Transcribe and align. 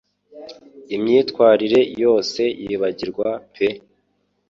Imyifatire 0.95 1.79
yose 2.03 2.41
yibagirwa 2.63 3.29
pe 3.53 3.67